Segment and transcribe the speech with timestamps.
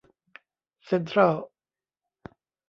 [0.85, 1.35] เซ็นทรัล